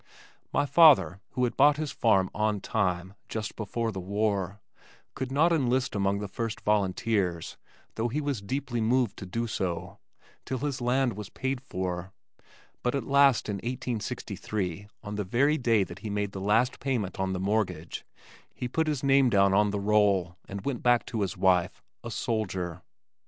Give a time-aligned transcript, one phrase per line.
[0.51, 4.59] My father who had bought his farm "on time," just before the war,
[5.13, 7.55] could not enlist among the first volunteers,
[7.93, 9.99] though he was deeply moved to do so,
[10.43, 12.13] till his land was paid for
[12.81, 17.19] but at last in 1863 on the very day that he made the last payment
[17.19, 18.03] on the mortgage,
[18.55, 22.09] he put his name down on the roll and went back to his wife, a
[22.09, 22.81] soldier.